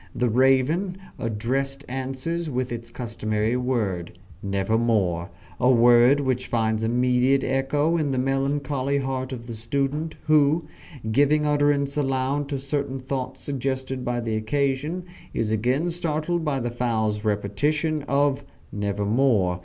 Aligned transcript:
The 0.15 0.29
raven 0.29 0.97
addressed, 1.19 1.85
answers 1.87 2.49
with 2.49 2.71
its 2.71 2.89
customary 2.89 3.55
word, 3.55 4.17
"Nevermore" 4.41 5.29
a 5.59 5.69
word 5.69 6.21
which 6.21 6.47
finds 6.47 6.81
immediate 6.81 7.43
echo 7.43 7.97
in 7.97 8.09
the 8.09 8.17
melancholy 8.17 8.97
heart 8.97 9.31
of 9.31 9.45
the 9.45 9.53
student, 9.53 10.15
who, 10.23 10.65
giving 11.11 11.45
utterance 11.45 11.97
aloud 11.97 12.49
to 12.49 12.57
certain 12.57 12.97
thoughts 12.99 13.41
suggested 13.41 14.03
by 14.03 14.19
the 14.21 14.35
occasion, 14.35 15.03
is 15.35 15.51
again 15.51 15.91
startled 15.91 16.43
by 16.43 16.59
the 16.59 16.71
fowl's 16.71 17.23
repetition 17.23 18.01
of 18.07 18.43
"Nevermore." 18.71 19.59